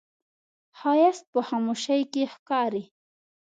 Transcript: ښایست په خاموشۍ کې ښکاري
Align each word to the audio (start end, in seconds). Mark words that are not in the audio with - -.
ښایست 0.79 1.25
په 1.33 1.39
خاموشۍ 1.47 2.01
کې 2.13 2.23
ښکاري 2.33 2.83